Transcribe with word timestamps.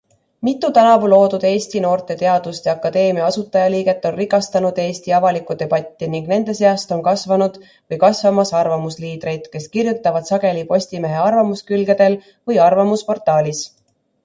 Mitu 0.47 0.69
tänavu 0.75 1.09
loodud 1.11 1.43
Eesti 1.47 1.81
Noorte 1.83 2.13
Teaduste 2.21 2.69
Akadeemia 2.71 3.25
asutajaliiget 3.33 4.05
on 4.11 4.15
rikastanud 4.21 4.79
Eesti 4.85 5.11
avalikku 5.17 5.55
debatti 5.59 6.09
ning 6.13 6.31
nende 6.33 6.55
seast 6.61 6.93
on 6.97 7.03
kasvanud 7.09 7.59
või 7.71 7.99
kasvamas 8.05 8.53
arvamusliidreid, 8.63 9.45
kes 9.57 9.69
kirjutavad 9.77 10.29
sageli 10.31 10.63
Postimehe 10.73 11.19
arvamuskülgedel 11.27 12.17
või 12.51 12.57
arvamusportaalis. 12.71 13.61